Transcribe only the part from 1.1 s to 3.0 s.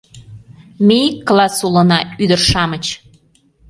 класс улына, ӱдыр-шамыч!